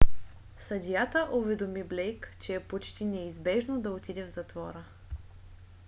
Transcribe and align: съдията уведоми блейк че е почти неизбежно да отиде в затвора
съдията 0.59 1.29
уведоми 1.33 1.83
блейк 1.83 2.35
че 2.39 2.53
е 2.53 2.59
почти 2.67 3.05
неизбежно 3.05 3.81
да 3.81 3.91
отиде 3.91 4.25
в 4.25 4.29
затвора 4.33 4.83